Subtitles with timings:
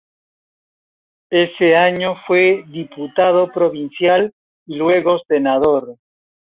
[1.29, 4.33] Ese año fue diputado provincial
[4.65, 5.95] y luego senador.